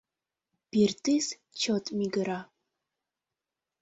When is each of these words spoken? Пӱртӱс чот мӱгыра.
Пӱртӱс 0.69 1.27
чот 1.61 1.85
мӱгыра. 1.97 2.39